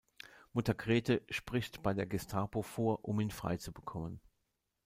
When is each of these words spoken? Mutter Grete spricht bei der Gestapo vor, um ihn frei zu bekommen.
Mutter 0.53 0.73
Grete 0.73 1.21
spricht 1.29 1.83
bei 1.83 1.93
der 1.93 2.07
Gestapo 2.07 2.63
vor, 2.63 3.05
um 3.05 3.19
ihn 3.19 3.29
frei 3.29 3.57
zu 3.57 3.71
bekommen. 3.71 4.19